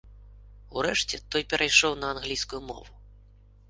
[0.77, 2.93] Урэшце той перайшоў на англійскую мову.